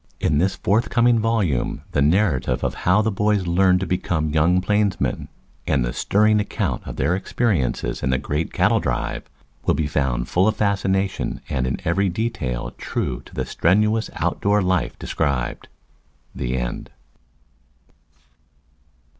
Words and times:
In 0.19 0.39
this 0.39 0.55
forthcoming 0.55 1.19
volume 1.19 1.83
the 1.91 2.01
narrative 2.01 2.63
of 2.63 2.73
how 2.73 3.03
the 3.03 3.11
boys 3.11 3.45
learned 3.45 3.81
to 3.81 3.85
become 3.85 4.31
young 4.33 4.59
plainsmen, 4.59 5.27
and 5.67 5.85
the 5.85 5.93
stirring 5.93 6.39
account 6.39 6.81
of 6.87 6.95
their 6.95 7.15
experiences 7.15 8.01
in 8.01 8.09
the 8.09 8.17
great 8.17 8.51
cattle 8.51 8.79
drive, 8.79 9.29
will 9.63 9.75
be 9.75 9.85
found 9.85 10.27
full 10.27 10.47
of 10.47 10.55
fascination 10.55 11.39
and 11.49 11.67
in 11.67 11.79
every 11.85 12.09
detail 12.09 12.71
true 12.79 13.21
to 13.27 13.35
the 13.35 13.45
strenuous 13.45 14.09
out 14.15 14.41
door 14.41 14.63
life 14.63 14.97
described. 14.97 15.67
THE 16.33 16.57
END. 16.57 16.89